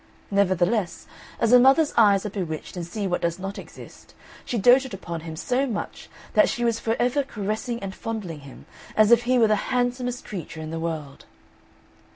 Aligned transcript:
Nevertheless, 0.31 1.05
as 1.39 1.51
a 1.53 1.59
mother's 1.59 1.93
eyes 1.95 2.25
are 2.25 2.31
bewitched 2.31 2.75
and 2.75 2.87
see 2.87 3.05
what 3.05 3.21
does 3.21 3.37
not 3.37 3.59
exist, 3.59 4.15
she 4.43 4.57
doted 4.57 4.95
upon 4.95 5.21
him 5.21 5.35
so 5.35 5.67
much, 5.67 6.09
that 6.33 6.49
she 6.49 6.65
was 6.65 6.79
for 6.79 6.95
ever 6.97 7.21
caressing 7.21 7.77
and 7.83 7.93
fondling 7.93 8.39
him 8.39 8.65
as 8.97 9.11
if 9.11 9.25
he 9.25 9.37
were 9.37 9.45
the 9.47 9.55
handsomest 9.69 10.25
creature 10.25 10.59
in 10.59 10.71
the 10.71 10.79
world. 10.79 11.25